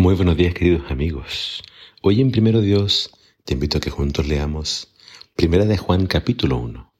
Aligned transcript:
Muy 0.00 0.14
buenos 0.14 0.38
días 0.38 0.54
queridos 0.54 0.90
amigos. 0.90 1.62
Hoy 2.00 2.22
en 2.22 2.30
Primero 2.30 2.62
Dios 2.62 3.10
te 3.44 3.52
invito 3.52 3.76
a 3.76 3.80
que 3.82 3.90
juntos 3.90 4.26
leamos 4.26 4.88
Primera 5.36 5.66
de 5.66 5.76
Juan 5.76 6.06
capítulo 6.06 6.56
1. 6.56 6.90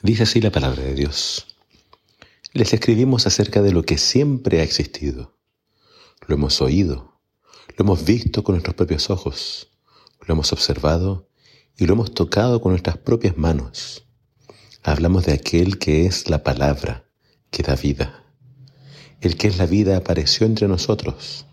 Dice 0.00 0.22
así 0.22 0.40
la 0.40 0.50
palabra 0.50 0.82
de 0.82 0.94
Dios. 0.94 1.58
Les 2.54 2.72
escribimos 2.72 3.26
acerca 3.26 3.60
de 3.60 3.72
lo 3.72 3.82
que 3.82 3.98
siempre 3.98 4.60
ha 4.60 4.62
existido. 4.62 5.36
Lo 6.26 6.36
hemos 6.36 6.62
oído, 6.62 7.20
lo 7.76 7.84
hemos 7.84 8.06
visto 8.06 8.42
con 8.42 8.54
nuestros 8.54 8.74
propios 8.74 9.10
ojos, 9.10 9.68
lo 10.26 10.32
hemos 10.32 10.50
observado 10.54 11.28
y 11.76 11.84
lo 11.84 11.92
hemos 11.92 12.14
tocado 12.14 12.62
con 12.62 12.72
nuestras 12.72 12.96
propias 12.96 13.36
manos. 13.36 14.06
Hablamos 14.82 15.26
de 15.26 15.34
aquel 15.34 15.78
que 15.78 16.06
es 16.06 16.30
la 16.30 16.42
palabra 16.42 17.04
que 17.50 17.62
da 17.62 17.76
vida. 17.76 18.24
El 19.20 19.36
que 19.36 19.48
es 19.48 19.58
la 19.58 19.66
vida 19.66 19.98
apareció 19.98 20.46
entre 20.46 20.68
nosotros 20.68 21.44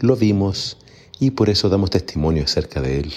lo 0.00 0.16
vimos 0.16 0.78
y 1.18 1.32
por 1.32 1.50
eso 1.50 1.68
damos 1.68 1.90
testimonio 1.90 2.44
acerca 2.44 2.80
de 2.80 3.00
Él. 3.00 3.12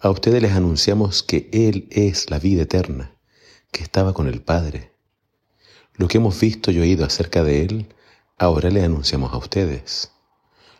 A 0.00 0.10
ustedes 0.10 0.40
les 0.40 0.52
anunciamos 0.52 1.22
que 1.22 1.50
Él 1.52 1.88
es 1.90 2.30
la 2.30 2.38
vida 2.38 2.62
eterna, 2.62 3.14
que 3.72 3.82
estaba 3.82 4.14
con 4.14 4.26
el 4.26 4.40
Padre. 4.40 4.92
Lo 5.94 6.08
que 6.08 6.18
hemos 6.18 6.40
visto 6.40 6.70
y 6.70 6.78
oído 6.78 7.04
acerca 7.04 7.44
de 7.44 7.62
Él, 7.62 7.94
ahora 8.38 8.70
le 8.70 8.82
anunciamos 8.82 9.32
a 9.32 9.36
ustedes. 9.38 10.12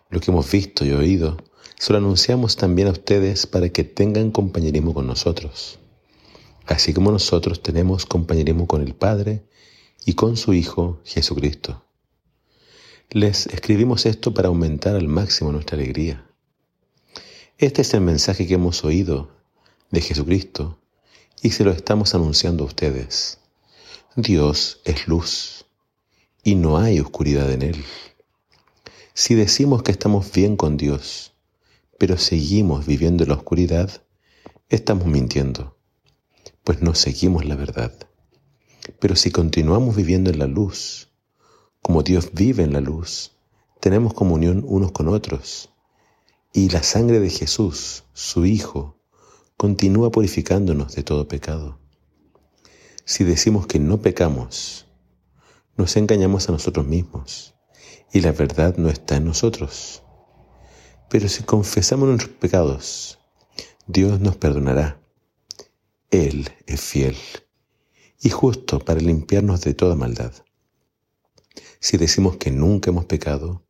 Lo 0.09 0.21
que 0.21 0.31
hemos 0.31 0.51
visto 0.51 0.85
y 0.85 0.93
oído, 0.93 1.37
se 1.79 1.93
lo 1.93 1.99
anunciamos 1.99 2.57
también 2.57 2.89
a 2.89 2.93
ustedes 2.93 3.47
para 3.47 3.69
que 3.69 3.85
tengan 3.85 4.31
compañerismo 4.31 4.95
con 4.95 5.07
nosotros. 5.07 5.79
Así 6.67 6.95
como 6.95 7.13
nosotros 7.13 7.63
tenemos 7.63 8.07
compañerismo 8.07 8.67
con 8.67 8.81
el 8.83 8.95
Padre 8.95 9.47
y 10.05 10.15
con 10.15 10.37
su 10.37 10.55
Hijo 10.55 11.01
Jesucristo. 11.05 11.86
Les 13.11 13.47
escribimos 13.47 14.05
esto 14.05 14.35
para 14.35 14.49
aumentar 14.49 14.97
al 14.97 15.07
máximo 15.07 15.53
nuestra 15.53 15.79
alegría. 15.79 16.27
Este 17.57 17.83
es 17.83 17.95
el 17.95 18.01
mensaje 18.01 18.49
que 18.49 18.55
hemos 18.55 18.85
oído 18.85 19.31
de 19.93 20.01
Jesucristo 20.01 20.81
y 21.41 21.51
se 21.51 21.63
lo 21.63 21.71
estamos 21.71 22.17
anunciando 22.17 22.65
a 22.65 22.67
ustedes. 22.67 23.39
Dios 24.17 24.81
es 24.85 25.07
luz 25.07 25.67
y 26.43 26.57
no 26.57 26.79
hay 26.79 26.99
oscuridad 26.99 27.53
en 27.53 27.63
Él. 27.63 27.85
Si 29.15 29.37
decimos 29.37 29.85
que 29.85 29.93
estamos 29.93 30.33
bien 30.33 30.57
con 30.57 30.77
Dios, 30.77 31.33
pero 31.99 32.19
seguimos 32.19 32.87
viviendo 32.87 33.23
en 33.23 33.31
la 33.31 33.37
oscuridad, 33.37 34.03
estamos 34.69 35.07
mintiendo, 35.07 35.77
pues 36.65 36.83
no 36.83 36.97
seguimos 36.97 37.45
la 37.45 37.55
verdad. 37.55 37.95
Pero 38.99 39.15
si 39.15 39.31
continuamos 39.31 39.95
viviendo 39.95 40.29
en 40.31 40.41
la 40.41 40.49
luz, 40.49 41.09
como 41.87 42.03
Dios 42.03 42.31
vive 42.33 42.65
en 42.65 42.73
la 42.73 42.81
luz, 42.81 43.37
tenemos 43.79 44.13
comunión 44.13 44.65
unos 44.67 44.91
con 44.91 45.07
otros. 45.07 45.71
Y 46.53 46.69
la 46.71 46.83
sangre 46.83 47.21
de 47.21 47.31
Jesús, 47.31 48.03
su 48.13 48.45
Hijo, 48.45 48.99
continúa 49.57 50.11
purificándonos 50.11 50.97
de 50.97 51.05
todo 51.05 51.29
pecado. 51.29 51.79
Si 53.05 53.23
decimos 53.23 53.69
que 53.69 53.79
no 53.79 54.03
pecamos, 54.03 54.89
nos 55.77 55.97
engañamos 55.97 56.49
a 56.49 56.53
nosotros 56.53 56.85
mismos 56.85 57.55
y 58.13 58.21
la 58.21 58.33
verdad 58.33 58.77
no 58.79 58.89
está 58.89 59.19
en 59.19 59.27
nosotros. 59.27 60.03
Pero 61.09 61.29
si 61.29 61.45
confesamos 61.45 62.09
nuestros 62.09 62.33
pecados, 62.33 63.21
Dios 63.87 64.19
nos 64.19 64.37
perdonará. 64.37 65.01
Él 66.11 66.51
es 66.67 66.81
fiel 66.81 67.17
y 68.21 68.31
justo 68.31 68.81
para 68.81 68.99
limpiarnos 68.99 69.61
de 69.61 69.75
toda 69.75 69.95
maldad. 69.95 70.33
Si 71.81 71.97
decimos 71.97 72.37
que 72.37 72.51
nunca 72.51 72.91
hemos 72.91 73.05
pecado, 73.05 73.67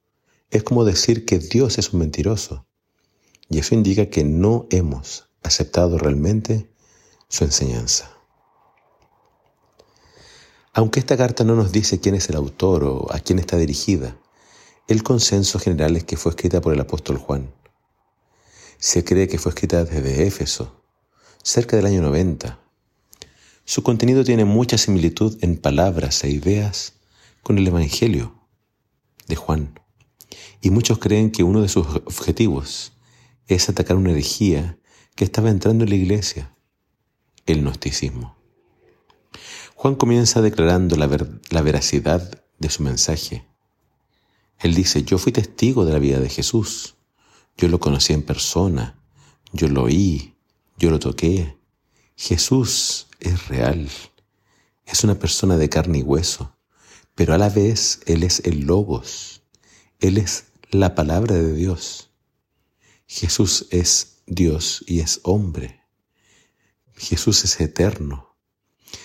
es 0.51 0.62
como 0.62 0.84
decir 0.84 1.25
que 1.25 1.39
Dios 1.39 1.79
es 1.79 1.92
un 1.92 2.01
mentiroso. 2.01 2.67
Y 3.48 3.59
eso 3.59 3.75
indica 3.75 4.06
que 4.06 4.25
no 4.25 4.67
hemos 4.70 5.29
aceptado 5.42 5.98
realmente 5.98 6.70
su 7.29 7.45
enseñanza. 7.45 8.11
Aunque 10.73 11.01
esta 11.01 11.17
carta 11.17 11.45
no 11.45 11.55
nos 11.55 11.73
dice 11.73 12.01
quién 12.01 12.14
es 12.14 12.29
el 12.29 12.36
autor 12.36 12.85
o 12.85 13.13
a 13.13 13.20
quién 13.20 13.39
está 13.39 13.57
dirigida, 13.57 14.19
el 14.89 15.02
consenso 15.02 15.58
general 15.58 15.96
es 15.96 16.05
que 16.05 16.17
fue 16.17 16.30
escrita 16.30 16.61
por 16.61 16.75
el 16.75 16.80
apóstol 16.80 17.19
Juan. 17.19 17.52
Se 18.79 19.05
cree 19.05 19.27
que 19.27 19.39
fue 19.39 19.51
escrita 19.51 19.85
desde 19.85 20.27
Éfeso, 20.27 20.83
cerca 21.42 21.77
del 21.77 21.86
año 21.86 22.02
90. 22.02 22.61
Su 23.64 23.83
contenido 23.83 24.23
tiene 24.23 24.45
mucha 24.45 24.79
similitud 24.79 25.39
en 25.41 25.57
palabras 25.57 26.23
e 26.25 26.30
ideas 26.30 26.95
con 27.46 27.58
el 27.58 27.68
Evangelio 27.68 28.34
de 29.29 29.36
Juan. 29.36 29.79
Y 30.61 30.70
muchos 30.70 30.98
creen 30.98 31.30
que 31.30 31.45
uno 31.45 31.62
de 31.62 31.68
sus 31.68 31.86
objetivos 31.86 32.95
es 33.46 33.68
atacar 33.68 33.96
una 33.96 34.11
herejía 34.11 34.80
que 35.14 35.23
estaba 35.23 35.51
entrando 35.51 35.84
en 35.84 35.90
la 35.90 35.95
iglesia, 35.95 36.57
el 37.46 37.62
gnosticismo. 37.62 38.36
Juan 39.77 39.95
comienza 39.95 40.42
declarando 40.42 40.96
la, 40.96 41.08
la 41.51 41.62
veracidad 41.62 42.42
de 42.58 42.68
su 42.68 42.83
mensaje. 42.83 43.46
Él 44.58 44.74
dice, 44.74 45.05
yo 45.05 45.17
fui 45.17 45.30
testigo 45.30 45.84
de 45.84 45.92
la 45.92 46.01
vida 46.01 46.18
de 46.18 46.28
Jesús, 46.28 46.96
yo 47.57 47.68
lo 47.68 47.78
conocí 47.78 48.13
en 48.13 48.23
persona, 48.23 48.98
yo 49.52 49.68
lo 49.68 49.84
oí, 49.84 50.34
yo 50.78 50.90
lo 50.90 50.98
toqué. 50.98 51.57
Jesús 52.17 53.07
es 53.20 53.46
real, 53.46 53.89
es 54.84 55.05
una 55.05 55.17
persona 55.17 55.57
de 55.57 55.68
carne 55.68 55.98
y 55.98 56.02
hueso 56.02 56.55
pero 57.16 57.32
a 57.34 57.38
la 57.38 57.48
vez 57.48 58.00
Él 58.06 58.22
es 58.22 58.40
el 58.44 58.66
logos, 58.66 59.42
Él 59.98 60.18
es 60.18 60.44
la 60.70 60.94
palabra 60.94 61.34
de 61.34 61.54
Dios. 61.54 62.10
Jesús 63.06 63.66
es 63.70 64.18
Dios 64.27 64.84
y 64.86 65.00
es 65.00 65.20
hombre. 65.24 65.80
Jesús 66.94 67.42
es 67.44 67.58
eterno. 67.60 68.36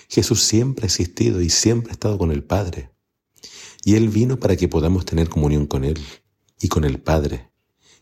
Jesús 0.10 0.44
siempre 0.44 0.84
ha 0.84 0.88
existido 0.88 1.42
y 1.42 1.50
siempre 1.50 1.92
ha 1.92 1.94
estado 1.94 2.18
con 2.18 2.32
el 2.32 2.44
Padre. 2.44 2.92
Y 3.86 3.96
Él 3.96 4.10
vino 4.10 4.40
para 4.40 4.58
que 4.58 4.68
podamos 4.68 5.06
tener 5.06 5.30
comunión 5.30 5.66
con 5.66 5.86
Él 5.86 6.00
y 6.60 6.68
con 6.68 6.84
el 6.84 7.00
Padre 7.00 7.50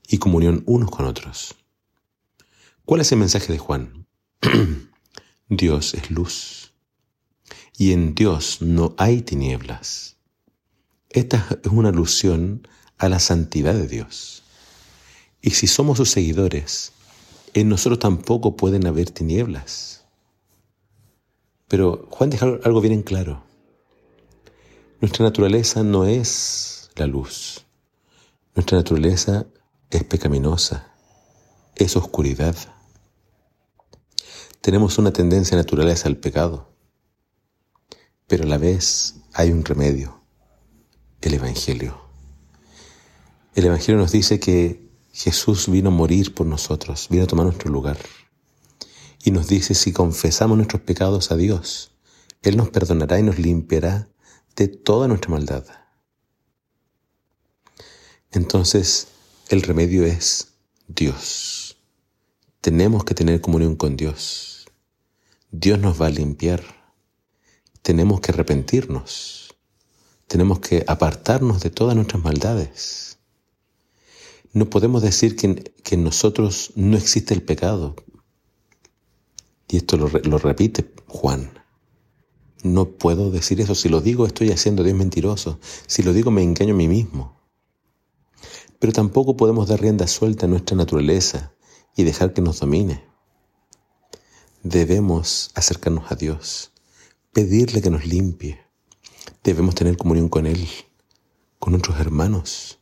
y 0.08 0.18
comunión 0.18 0.64
unos 0.66 0.90
con 0.90 1.06
otros. 1.06 1.56
¿Cuál 2.84 3.02
es 3.02 3.12
el 3.12 3.20
mensaje 3.20 3.54
de 3.54 3.60
Juan? 3.60 4.08
Dios 5.50 5.94
es 5.94 6.10
luz 6.10 6.69
y 7.80 7.94
en 7.94 8.14
Dios 8.14 8.62
no 8.62 8.94
hay 8.98 9.22
tinieblas. 9.22 10.18
Esta 11.10 11.48
es 11.64 11.72
una 11.72 11.90
alusión 11.90 12.68
a 12.98 13.08
la 13.08 13.20
santidad 13.20 13.74
de 13.74 13.88
Dios. 13.88 14.44
Y 15.42 15.52
si 15.52 15.66
somos 15.66 15.98
sus 15.98 16.12
seguidores, 16.12 16.92
en 17.54 17.70
nosotros 17.70 18.00
tampoco 18.00 18.58
pueden 18.58 18.86
haber 18.86 19.12
tinieblas. 19.12 20.04
Pero 21.70 22.06
Juan 22.10 22.30
deja 22.30 22.48
algo 22.66 22.82
bien 22.82 22.96
en 22.96 23.02
claro. 23.02 23.44
Nuestra 25.00 25.24
naturaleza 25.24 25.82
no 25.82 26.04
es 26.04 26.92
la 26.98 27.08
luz. 27.08 27.66
Nuestra 28.56 28.78
naturaleza 28.78 29.46
es 29.90 30.04
pecaminosa, 30.04 30.92
es 31.78 31.96
oscuridad. 31.96 32.58
Tenemos 34.60 34.98
una 34.98 35.14
tendencia 35.14 35.56
naturaleza 35.56 36.10
al 36.10 36.18
pecado 36.18 36.70
pero 38.30 38.44
a 38.44 38.48
la 38.48 38.60
vez 38.60 39.16
hay 39.34 39.52
un 39.52 39.66
remedio, 39.66 40.22
el 41.20 41.34
Evangelio. 41.34 42.00
El 43.56 43.66
Evangelio 43.66 44.00
nos 44.00 44.12
dice 44.12 44.40
que 44.40 44.88
Jesús 45.12 45.68
vino 45.68 45.90
a 45.90 45.92
morir 45.92 46.36
por 46.36 46.46
nosotros, 46.46 47.08
vino 47.10 47.24
a 47.24 47.28
tomar 47.28 47.48
nuestro 47.48 47.72
lugar. 47.72 47.98
Y 49.24 49.32
nos 49.32 49.48
dice, 49.48 49.74
si 49.74 49.92
confesamos 49.92 50.58
nuestros 50.58 50.84
pecados 50.84 51.32
a 51.32 51.38
Dios, 51.38 51.92
Él 52.44 52.56
nos 52.56 52.70
perdonará 52.70 53.20
y 53.20 53.24
nos 53.24 53.40
limpiará 53.40 54.08
de 54.56 54.68
toda 54.68 55.08
nuestra 55.08 55.32
maldad. 55.32 55.66
Entonces, 58.32 59.08
el 59.50 59.64
remedio 59.64 60.06
es 60.06 60.54
Dios. 60.88 61.80
Tenemos 62.62 63.04
que 63.06 63.16
tener 63.16 63.42
comunión 63.42 63.76
con 63.76 63.98
Dios. 63.98 64.68
Dios 65.50 65.80
nos 65.80 66.00
va 66.00 66.06
a 66.06 66.12
limpiar 66.12 66.79
tenemos 67.82 68.20
que 68.22 68.32
arrepentirnos, 68.32 69.56
tenemos 70.28 70.60
que 70.60 70.84
apartarnos 70.88 71.62
de 71.62 71.70
todas 71.70 71.96
nuestras 71.96 72.24
maldades. 72.24 73.18
No 74.54 74.70
podemos 74.70 75.02
decir 75.02 75.36
que, 75.36 75.74
en 75.92 76.04
nosotros 76.04 76.72
no 76.76 76.98
existe 76.98 77.34
el 77.34 77.42
pecado. 77.42 77.96
Y 79.68 79.78
esto 79.78 79.98
lo, 79.98 80.08
lo 80.08 80.38
repite 80.40 80.92
Juan. 81.08 81.52
No 82.64 82.90
puedo 82.90 83.32
decir 83.32 83.62
eso. 83.62 83.76
Si 83.76 83.90
lo 83.90 84.02
digo, 84.02 84.26
estoy 84.26 84.52
haciendo 84.52 84.84
Dios 84.84 84.98
mentiroso. 84.98 85.60
Si 85.88 86.04
lo 86.04 86.14
digo, 86.14 86.32
me 86.32 86.44
engaño 86.44 86.74
a 86.74 86.78
mí 86.78 86.88
mismo. 86.88 87.40
Pero 88.80 88.94
tampoco 88.94 89.38
podemos 89.38 89.68
dar 89.68 89.82
rienda 89.82 90.08
suelta 90.08 90.46
a 90.46 90.50
nuestra 90.50 90.76
naturaleza 90.76 91.54
y 91.96 92.04
dejar 92.04 92.34
que 92.34 92.42
nos 92.42 92.60
domine. 92.60 93.04
Debemos 94.64 95.52
acercarnos 95.56 96.12
a 96.12 96.16
Dios 96.16 96.72
pedirle 97.34 97.82
que 97.82 97.90
nos 97.90 98.06
limpie. 98.06 98.60
Debemos 99.44 99.76
tener 99.76 99.98
comunión 99.98 100.30
con 100.30 100.46
Él, 100.46 100.68
con 101.60 101.72
nuestros 101.72 102.00
hermanos. 102.00 102.80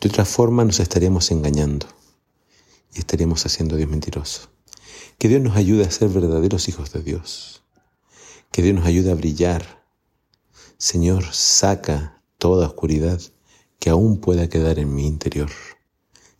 De 0.00 0.08
otra 0.08 0.24
forma 0.24 0.64
nos 0.64 0.80
estaríamos 0.80 1.30
engañando 1.30 1.86
y 2.94 3.00
estaríamos 3.00 3.44
haciendo 3.46 3.74
a 3.74 3.78
Dios 3.78 3.90
mentiroso. 3.90 4.50
Que 5.18 5.28
Dios 5.28 5.42
nos 5.42 5.56
ayude 5.56 5.84
a 5.84 5.90
ser 5.90 6.08
verdaderos 6.08 6.68
hijos 6.68 6.92
de 6.92 7.02
Dios. 7.02 7.62
Que 8.50 8.62
Dios 8.62 8.74
nos 8.74 8.86
ayude 8.86 9.10
a 9.10 9.14
brillar. 9.14 9.84
Señor, 10.78 11.24
saca 11.32 12.22
toda 12.38 12.66
oscuridad 12.66 13.20
que 13.78 13.90
aún 13.90 14.20
pueda 14.20 14.48
quedar 14.48 14.78
en 14.78 14.94
mi 14.94 15.06
interior. 15.06 15.50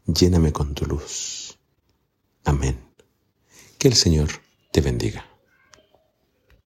Lléname 0.06 0.52
con 0.52 0.74
tu 0.74 0.84
luz. 0.86 1.58
Amén. 2.44 2.80
Que 3.78 3.88
el 3.88 3.94
Señor 3.94 4.28
te 4.72 4.80
bendiga. 4.80 5.31